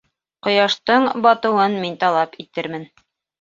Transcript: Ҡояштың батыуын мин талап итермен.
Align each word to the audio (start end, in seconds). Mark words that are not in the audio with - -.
Ҡояштың 0.45 1.05
батыуын 1.25 1.77
мин 1.85 1.99
талап 2.05 2.35
итермен. 2.45 2.89